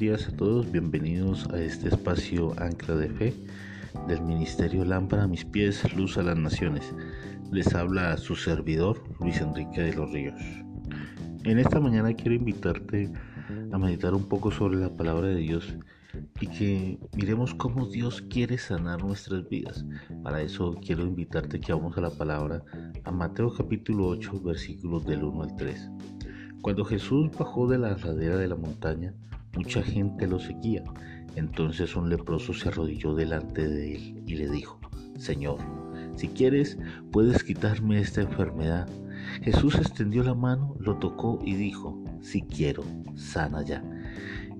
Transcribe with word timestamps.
días 0.00 0.28
a 0.28 0.34
todos, 0.34 0.72
bienvenidos 0.72 1.46
a 1.52 1.60
este 1.60 1.88
espacio 1.88 2.54
Ancla 2.56 2.96
de 2.96 3.10
Fe 3.10 3.34
del 4.08 4.22
Ministerio 4.22 4.82
Lámpara 4.82 5.24
a 5.24 5.28
mis 5.28 5.44
pies, 5.44 5.94
luz 5.94 6.16
a 6.16 6.22
las 6.22 6.38
naciones. 6.38 6.94
Les 7.52 7.74
habla 7.74 8.16
su 8.16 8.34
servidor, 8.34 9.02
Luis 9.20 9.42
Enrique 9.42 9.82
de 9.82 9.92
los 9.92 10.10
Ríos. 10.10 10.40
En 11.44 11.58
esta 11.58 11.80
mañana 11.80 12.14
quiero 12.14 12.32
invitarte 12.32 13.12
a 13.70 13.76
meditar 13.76 14.14
un 14.14 14.26
poco 14.26 14.50
sobre 14.50 14.78
la 14.78 14.88
palabra 14.88 15.28
de 15.28 15.36
Dios 15.36 15.76
y 16.40 16.46
que 16.46 16.98
miremos 17.14 17.52
cómo 17.52 17.84
Dios 17.84 18.22
quiere 18.22 18.56
sanar 18.56 19.04
nuestras 19.04 19.46
vidas. 19.50 19.84
Para 20.22 20.40
eso 20.40 20.78
quiero 20.80 21.02
invitarte 21.02 21.60
que 21.60 21.74
vamos 21.74 21.98
a 21.98 22.00
la 22.00 22.10
palabra 22.10 22.64
a 23.04 23.10
Mateo 23.10 23.52
capítulo 23.52 24.06
8 24.06 24.40
versículos 24.40 25.04
del 25.04 25.24
1 25.24 25.42
al 25.42 25.56
3. 25.56 25.90
Cuando 26.62 26.86
Jesús 26.86 27.30
bajó 27.38 27.68
de 27.68 27.76
la 27.76 27.98
ladera 27.98 28.38
de 28.38 28.48
la 28.48 28.56
montaña, 28.56 29.14
mucha 29.56 29.82
gente 29.82 30.26
lo 30.26 30.38
seguía. 30.38 30.84
Entonces 31.36 31.96
un 31.96 32.08
leproso 32.08 32.52
se 32.52 32.68
arrodilló 32.68 33.14
delante 33.14 33.68
de 33.68 33.94
él 33.94 34.22
y 34.26 34.34
le 34.36 34.50
dijo, 34.50 34.80
Señor, 35.16 35.58
si 36.16 36.28
quieres, 36.28 36.78
puedes 37.12 37.44
quitarme 37.44 38.00
esta 38.00 38.22
enfermedad. 38.22 38.88
Jesús 39.42 39.76
extendió 39.76 40.24
la 40.24 40.34
mano, 40.34 40.74
lo 40.78 40.96
tocó 40.96 41.38
y 41.44 41.54
dijo, 41.54 42.02
si 42.20 42.42
quiero, 42.42 42.84
sana 43.14 43.62
ya. 43.62 43.82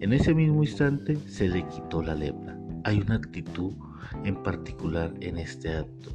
En 0.00 0.12
ese 0.12 0.34
mismo 0.34 0.62
instante 0.62 1.16
se 1.26 1.48
le 1.48 1.66
quitó 1.68 2.02
la 2.02 2.14
lepra. 2.14 2.58
Hay 2.84 3.00
una 3.00 3.16
actitud 3.16 3.72
en 4.24 4.42
particular 4.42 5.14
en 5.20 5.38
este 5.38 5.74
acto 5.74 6.10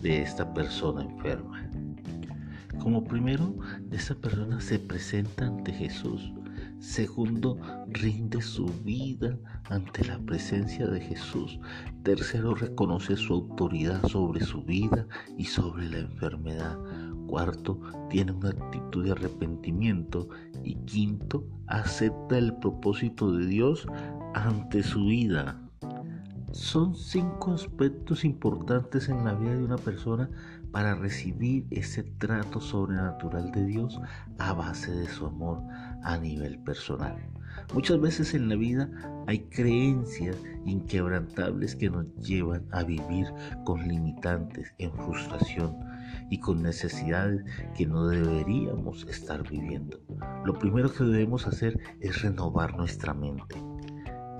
de 0.00 0.22
esta 0.22 0.52
persona 0.54 1.02
enferma. 1.02 1.68
Como 2.78 3.04
primero, 3.04 3.54
esta 3.90 4.14
persona 4.14 4.60
se 4.60 4.78
presenta 4.78 5.46
ante 5.46 5.72
Jesús. 5.72 6.32
Segundo, 6.80 7.58
rinde 7.88 8.40
su 8.40 8.66
vida 8.84 9.36
ante 9.68 10.04
la 10.04 10.18
presencia 10.20 10.86
de 10.86 11.00
Jesús. 11.00 11.58
Tercero, 12.04 12.54
reconoce 12.54 13.16
su 13.16 13.34
autoridad 13.34 14.06
sobre 14.06 14.44
su 14.44 14.62
vida 14.62 15.06
y 15.36 15.44
sobre 15.44 15.90
la 15.90 15.98
enfermedad. 15.98 16.78
Cuarto, 17.26 17.80
tiene 18.08 18.32
una 18.32 18.50
actitud 18.50 19.04
de 19.04 19.10
arrepentimiento. 19.10 20.28
Y 20.62 20.76
quinto, 20.86 21.44
acepta 21.66 22.38
el 22.38 22.54
propósito 22.54 23.32
de 23.32 23.46
Dios 23.46 23.86
ante 24.34 24.84
su 24.84 25.06
vida. 25.06 25.60
Son 26.52 26.94
cinco 26.94 27.52
aspectos 27.52 28.24
importantes 28.24 29.08
en 29.08 29.24
la 29.24 29.34
vida 29.34 29.56
de 29.56 29.64
una 29.64 29.76
persona 29.76 30.30
para 30.72 30.94
recibir 30.94 31.66
ese 31.70 32.02
trato 32.02 32.60
sobrenatural 32.60 33.50
de 33.52 33.66
Dios 33.66 34.00
a 34.38 34.52
base 34.52 34.92
de 34.92 35.06
su 35.08 35.26
amor 35.26 35.62
a 36.02 36.18
nivel 36.18 36.58
personal. 36.60 37.16
Muchas 37.74 38.00
veces 38.00 38.34
en 38.34 38.48
la 38.48 38.56
vida 38.56 38.88
hay 39.26 39.40
creencias 39.40 40.36
inquebrantables 40.64 41.76
que 41.76 41.90
nos 41.90 42.06
llevan 42.16 42.66
a 42.70 42.82
vivir 42.82 43.26
con 43.64 43.86
limitantes, 43.86 44.72
en 44.78 44.92
frustración 44.92 45.76
y 46.30 46.38
con 46.38 46.62
necesidades 46.62 47.44
que 47.76 47.86
no 47.86 48.06
deberíamos 48.06 49.06
estar 49.08 49.48
viviendo. 49.48 50.00
Lo 50.44 50.58
primero 50.58 50.92
que 50.92 51.04
debemos 51.04 51.46
hacer 51.46 51.78
es 52.00 52.22
renovar 52.22 52.76
nuestra 52.76 53.12
mente 53.12 53.67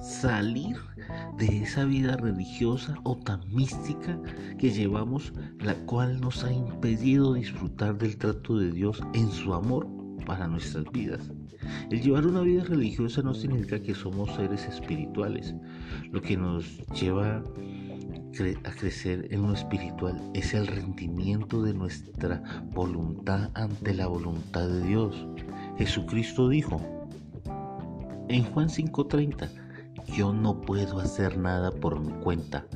salir 0.08 0.76
de 1.36 1.62
esa 1.62 1.84
vida 1.84 2.16
religiosa 2.16 2.96
o 3.04 3.16
tan 3.16 3.40
mística 3.54 4.18
que 4.58 4.70
llevamos, 4.70 5.32
la 5.60 5.74
cual 5.86 6.20
nos 6.20 6.42
ha 6.44 6.52
impedido 6.52 7.34
disfrutar 7.34 7.98
del 7.98 8.16
trato 8.16 8.58
de 8.58 8.72
Dios 8.72 9.00
en 9.12 9.30
su 9.30 9.52
amor 9.52 9.86
para 10.24 10.48
nuestras 10.48 10.84
vidas. 10.92 11.30
El 11.90 12.00
llevar 12.00 12.26
una 12.26 12.40
vida 12.40 12.64
religiosa 12.64 13.22
no 13.22 13.34
significa 13.34 13.80
que 13.80 13.94
somos 13.94 14.34
seres 14.34 14.66
espirituales. 14.66 15.54
Lo 16.10 16.22
que 16.22 16.36
nos 16.36 16.78
lleva 16.88 17.42
a 18.64 18.70
crecer 18.70 19.28
en 19.30 19.42
lo 19.42 19.52
espiritual 19.52 20.16
es 20.32 20.54
el 20.54 20.66
rendimiento 20.66 21.62
de 21.62 21.74
nuestra 21.74 22.42
voluntad 22.72 23.50
ante 23.54 23.94
la 23.94 24.06
voluntad 24.06 24.68
de 24.68 24.86
Dios. 24.86 25.26
Jesucristo 25.76 26.48
dijo 26.48 26.80
en 28.28 28.44
Juan 28.44 28.68
5:30, 28.68 29.67
yo 30.16 30.32
no 30.32 30.60
puedo 30.60 31.00
hacer 31.00 31.38
nada 31.38 31.70
por 31.70 32.00
mi 32.00 32.12
cuenta. 32.22 32.66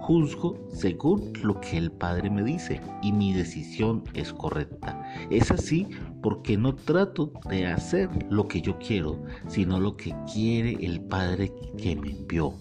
Juzgo 0.00 0.56
según 0.72 1.32
lo 1.42 1.60
que 1.60 1.76
el 1.76 1.92
Padre 1.92 2.30
me 2.30 2.42
dice 2.42 2.80
y 3.02 3.12
mi 3.12 3.32
decisión 3.32 4.02
es 4.14 4.32
correcta. 4.32 5.00
Es 5.30 5.50
así 5.50 5.86
porque 6.22 6.56
no 6.56 6.74
trato 6.74 7.32
de 7.48 7.66
hacer 7.66 8.08
lo 8.30 8.48
que 8.48 8.60
yo 8.60 8.78
quiero, 8.78 9.22
sino 9.46 9.78
lo 9.78 9.96
que 9.96 10.14
quiere 10.32 10.78
el 10.84 11.00
Padre 11.00 11.52
que 11.76 11.96
me 11.96 12.10
envió. 12.10 12.54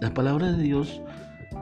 La 0.00 0.12
palabra 0.14 0.52
de 0.52 0.62
Dios 0.62 1.02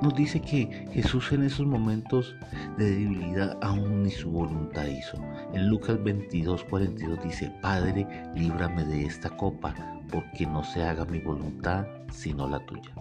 nos 0.02 0.14
dice 0.14 0.40
que 0.40 0.88
Jesús 0.92 1.30
en 1.30 1.44
esos 1.44 1.64
momentos 1.64 2.34
de 2.76 2.90
debilidad 2.90 3.56
aún 3.62 4.02
ni 4.02 4.10
su 4.10 4.30
voluntad 4.30 4.86
hizo. 4.86 5.16
En 5.54 5.68
Lucas 5.68 6.02
22, 6.02 6.64
42 6.64 7.22
dice, 7.22 7.52
Padre, 7.62 8.06
líbrame 8.34 8.84
de 8.84 9.04
esta 9.06 9.30
copa, 9.36 9.74
porque 10.10 10.44
no 10.44 10.64
se 10.64 10.82
haga 10.82 11.04
mi 11.04 11.20
voluntad, 11.20 11.86
sino 12.10 12.48
la 12.48 12.64
tuya. 12.66 12.92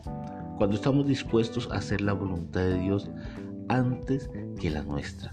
Cuando 0.58 0.76
estamos 0.76 1.08
dispuestos 1.08 1.68
a 1.72 1.78
hacer 1.78 2.02
la 2.02 2.14
voluntad 2.14 2.62
de 2.62 2.80
Dios 2.80 3.10
antes 3.68 4.30
que 4.60 4.70
la 4.70 4.84
nuestra. 4.84 5.32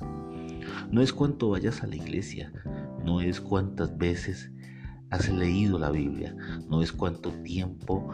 No 0.91 1.03
es 1.03 1.13
cuánto 1.13 1.51
vayas 1.51 1.83
a 1.83 1.87
la 1.87 1.97
iglesia, 1.97 2.51
no 3.05 3.21
es 3.21 3.41
cuántas 3.41 3.97
veces 3.99 4.51
has 5.11 5.29
leído 5.29 5.79
la 5.79 5.91
Biblia, 5.91 6.35
no 6.69 6.83
es 6.83 6.93
cuánto 6.93 7.31
tiempo 7.43 8.09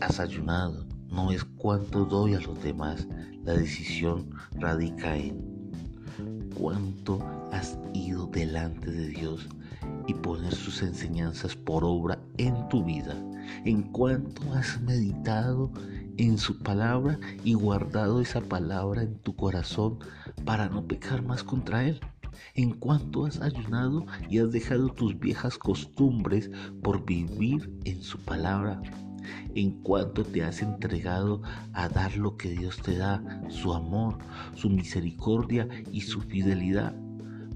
has 0.00 0.20
ayunado, 0.20 0.86
no 1.12 1.30
es 1.30 1.44
cuánto 1.44 2.06
doy 2.06 2.34
a 2.34 2.40
los 2.40 2.60
demás. 2.62 3.06
La 3.44 3.52
decisión 3.52 4.30
radica 4.54 5.16
en 5.16 5.42
cuánto 6.58 7.20
has 7.52 7.78
ido 7.92 8.26
delante 8.26 8.90
de 8.90 9.08
Dios 9.08 9.46
y 10.06 10.14
poner 10.14 10.54
sus 10.54 10.82
enseñanzas 10.82 11.54
por 11.54 11.84
obra 11.84 12.18
en 12.38 12.68
tu 12.68 12.82
vida, 12.82 13.14
en 13.64 13.82
cuanto 13.82 14.52
has 14.54 14.80
meditado 14.80 15.70
en 16.16 16.38
su 16.38 16.58
palabra 16.58 17.18
y 17.44 17.54
guardado 17.54 18.20
esa 18.20 18.40
palabra 18.40 19.02
en 19.02 19.18
tu 19.18 19.36
corazón 19.36 19.98
para 20.44 20.68
no 20.68 20.86
pecar 20.86 21.22
más 21.22 21.44
contra 21.44 21.84
Él. 21.84 22.00
En 22.54 22.70
cuanto 22.72 23.26
has 23.26 23.40
ayunado 23.40 24.06
y 24.30 24.38
has 24.38 24.50
dejado 24.50 24.88
tus 24.88 25.18
viejas 25.18 25.58
costumbres 25.58 26.50
por 26.82 27.04
vivir 27.04 27.70
en 27.84 28.02
su 28.02 28.18
palabra. 28.18 28.80
En 29.54 29.82
cuanto 29.82 30.24
te 30.24 30.42
has 30.42 30.62
entregado 30.62 31.42
a 31.72 31.88
dar 31.88 32.16
lo 32.16 32.36
que 32.36 32.50
Dios 32.50 32.78
te 32.82 32.96
da, 32.96 33.42
su 33.48 33.72
amor, 33.72 34.18
su 34.54 34.70
misericordia 34.70 35.68
y 35.92 36.02
su 36.02 36.20
fidelidad 36.20 36.94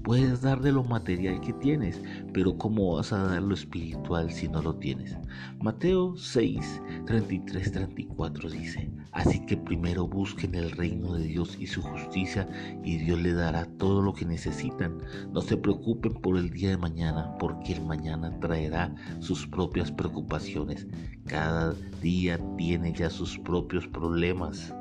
Puedes 0.07 0.39
dar 0.39 0.61
de 0.61 0.71
lo 0.71 0.85
material 0.85 1.41
que 1.41 1.51
tienes, 1.51 2.01
pero 2.31 2.57
¿cómo 2.57 2.95
vas 2.95 3.11
a 3.11 3.23
dar 3.23 3.43
lo 3.43 3.53
espiritual 3.53 4.31
si 4.31 4.47
no 4.47 4.61
lo 4.61 4.73
tienes? 4.73 5.17
Mateo 5.59 6.15
6, 6.15 6.81
33, 7.05 7.73
34 7.73 8.49
dice, 8.49 8.89
así 9.11 9.45
que 9.45 9.57
primero 9.57 10.07
busquen 10.07 10.55
el 10.55 10.71
reino 10.71 11.15
de 11.15 11.25
Dios 11.25 11.57
y 11.59 11.67
su 11.67 11.81
justicia 11.81 12.47
y 12.85 12.99
Dios 12.99 13.21
le 13.21 13.33
dará 13.33 13.65
todo 13.65 14.01
lo 14.01 14.13
que 14.13 14.23
necesitan. 14.23 14.97
No 15.33 15.41
se 15.41 15.57
preocupen 15.57 16.13
por 16.13 16.37
el 16.37 16.51
día 16.51 16.69
de 16.69 16.77
mañana, 16.77 17.35
porque 17.37 17.73
el 17.73 17.83
mañana 17.83 18.39
traerá 18.39 18.95
sus 19.19 19.45
propias 19.45 19.91
preocupaciones. 19.91 20.87
Cada 21.25 21.73
día 22.01 22.39
tiene 22.55 22.93
ya 22.93 23.09
sus 23.09 23.37
propios 23.39 23.85
problemas. 23.89 24.73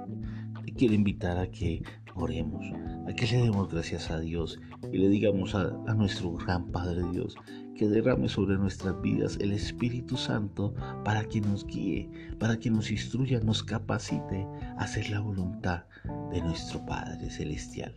Te 0.65 0.73
quiero 0.73 0.95
invitar 0.95 1.37
a 1.37 1.51
que 1.51 1.83
oremos, 2.15 2.65
a 3.07 3.13
que 3.13 3.27
le 3.27 3.43
demos 3.43 3.71
gracias 3.71 4.11
a 4.11 4.19
Dios 4.19 4.59
y 4.93 4.99
le 4.99 5.09
digamos 5.09 5.55
a, 5.55 5.71
nuestro 5.95 6.33
gran 6.33 6.71
Padre 6.73 7.03
Dios 7.13 7.37
que 7.77 7.89
derrame 7.89 8.29
sobre 8.29 8.57
nuestras 8.57 9.01
vidas 9.03 9.39
el 9.41 9.53
Espíritu 9.53 10.17
Santo 10.17 10.75
para 11.05 11.25
que 11.25 11.41
nos 11.41 11.67
guíe, 11.67 12.09
para 12.39 12.59
que 12.59 12.71
nos 12.71 12.91
instruya, 12.91 13.41
nos 13.41 13.63
capacite 13.63 14.47
a 14.79 14.85
hacer 14.85 15.11
la 15.11 15.21
voluntad 15.21 15.85
de 16.33 16.41
nuestro 16.41 16.85
Padre 16.87 17.31
Celestial. 17.31 17.95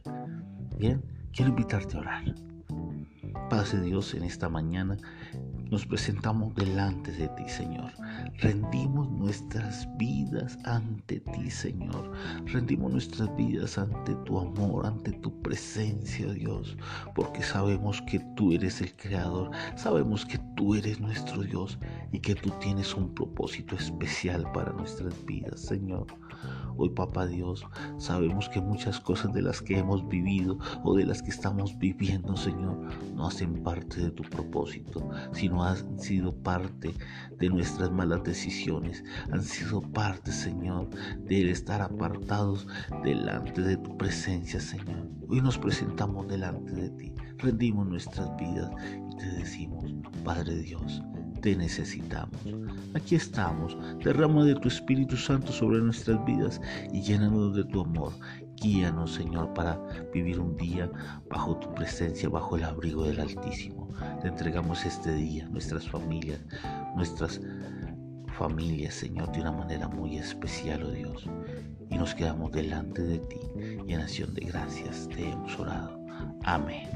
Bien, 0.78 1.02
quiero 1.32 1.52
invitarte 1.52 1.98
a 1.98 2.02
orar. 2.02 2.36
Padre 3.50 3.82
Dios, 3.82 4.14
en 4.14 4.24
esta 4.24 4.50
mañana 4.50 4.98
nos 5.70 5.86
presentamos 5.86 6.54
delante 6.56 7.12
de 7.12 7.28
ti, 7.30 7.48
Señor. 7.48 7.92
Rendimos 8.40 9.10
nuestras 9.10 9.88
vidas 9.98 10.58
ante 10.66 11.20
ti, 11.20 11.52
Señor. 11.52 12.12
Rendimos 12.46 12.92
nuestras 12.92 13.36
vidas 13.36 13.78
ante 13.78 14.16
tu 14.26 14.40
amor, 14.40 14.88
ante 14.88 15.12
tu 15.12 15.42
presencia, 15.42 16.32
Dios. 16.34 16.76
Porque 17.14 17.44
sabemos 17.44 18.02
que 18.04 18.20
tú 18.36 18.52
eres 18.52 18.82
el 18.82 18.96
Creador. 18.96 19.52
Sabemos 19.76 20.26
que 20.26 20.40
tú 20.56 20.74
eres 20.74 21.00
nuestro 21.00 21.44
Dios 21.44 21.78
y 22.12 22.20
que 22.20 22.34
tú 22.34 22.50
tienes 22.60 22.96
un 22.96 23.14
propósito 23.14 23.76
especial 23.76 24.52
para 24.52 24.74
nuestras 24.74 25.14
vidas, 25.26 25.62
Señor. 25.62 26.08
Hoy, 26.78 26.90
Papá 26.92 27.28
Dios, 27.28 27.66
sabemos 27.98 28.48
que 28.48 28.62
muchas 28.62 29.00
cosas 29.02 29.34
de 29.34 29.42
las 29.42 29.62
que 29.62 29.78
hemos 29.78 30.08
vivido 30.08 30.58
o 30.84 30.96
de 30.96 31.06
las 31.06 31.22
que 31.22 31.30
estamos 31.30 31.78
viviendo, 31.78 32.38
Señor, 32.38 32.80
no 33.14 33.28
hacen 33.28 33.62
parte 33.62 34.00
de 34.00 34.12
tu 34.12 34.24
propósito, 34.24 35.10
sino 35.34 35.59
no 35.60 35.66
han 35.66 36.00
sido 36.00 36.34
parte 36.42 36.94
de 37.38 37.50
nuestras 37.50 37.92
malas 37.92 38.24
decisiones, 38.24 39.04
han 39.30 39.44
sido 39.44 39.82
parte, 39.82 40.32
Señor, 40.32 40.90
de 41.20 41.52
estar 41.52 41.82
apartados 41.82 42.66
delante 43.04 43.62
de 43.62 43.76
tu 43.76 43.98
presencia, 43.98 44.62
Señor. 44.62 45.10
Hoy 45.28 45.42
nos 45.42 45.58
presentamos 45.58 46.28
delante 46.30 46.72
de 46.74 46.90
ti, 46.92 47.14
rendimos 47.40 47.88
nuestras 47.88 48.34
vidas 48.38 48.72
y 49.12 49.18
te 49.18 49.26
decimos, 49.32 49.84
Padre 50.24 50.56
Dios, 50.60 51.02
te 51.42 51.56
necesitamos. 51.56 52.40
Aquí 52.94 53.16
estamos, 53.16 53.78
derrama 54.04 54.44
de 54.44 54.56
tu 54.56 54.68
Espíritu 54.68 55.16
Santo 55.16 55.52
sobre 55.52 55.80
nuestras 55.80 56.24
vidas 56.26 56.60
y 56.92 57.02
llénanos 57.02 57.56
de 57.56 57.64
tu 57.66 57.82
amor. 57.82 58.14
Guíanos, 58.62 59.14
Señor, 59.14 59.54
para 59.54 59.80
vivir 60.14 60.40
un 60.40 60.58
día 60.58 60.92
bajo 61.30 61.56
tu 61.58 61.74
presencia, 61.74 62.28
bajo 62.28 62.58
el 62.58 62.64
abrigo 62.64 63.04
del 63.04 63.22
Altísimo. 63.22 63.88
Te 64.22 64.28
entregamos 64.28 64.86
este 64.86 65.14
día, 65.14 65.48
nuestras 65.50 65.88
familias, 65.88 66.42
nuestras 66.96 67.40
familias, 68.38 68.94
Señor, 68.96 69.32
de 69.32 69.42
una 69.42 69.52
manera 69.52 69.88
muy 69.88 70.18
especial, 70.18 70.84
oh 70.84 70.92
Dios. 70.92 71.26
Y 71.90 71.98
nos 71.98 72.14
quedamos 72.14 72.52
delante 72.52 73.02
de 73.02 73.20
ti 73.20 73.40
y 73.88 73.94
en 73.94 74.02
acción 74.02 74.34
de 74.34 74.46
gracias 74.46 75.08
te 75.10 75.30
hemos 75.30 75.58
orado. 75.58 76.00
Amén. 76.44 76.88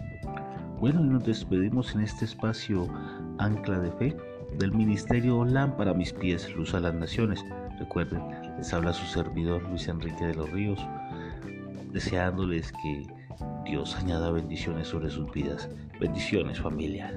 Bueno, 0.79 1.01
y 1.01 1.07
nos 1.07 1.23
despedimos 1.23 1.95
en 1.95 2.01
este 2.01 2.25
espacio 2.25 2.89
Ancla 3.37 3.79
de 3.79 3.91
Fe 3.93 4.32
del 4.57 4.71
Ministerio 4.71 5.43
Lámpara 5.45 5.93
Mis 5.93 6.13
Pies, 6.13 6.53
Luz 6.55 6.73
a 6.73 6.79
las 6.79 6.93
Naciones. 6.93 7.43
Recuerden, 7.79 8.21
les 8.57 8.73
habla 8.73 8.93
su 8.93 9.05
servidor 9.05 9.63
Luis 9.69 9.87
Enrique 9.87 10.25
de 10.25 10.35
los 10.35 10.49
Ríos, 10.51 10.79
deseándoles 11.91 12.71
que 12.71 13.07
Dios 13.65 13.95
añada 13.95 14.31
bendiciones 14.31 14.87
sobre 14.87 15.09
sus 15.09 15.31
vidas. 15.31 15.69
Bendiciones 15.99 16.59
familia. 16.59 17.11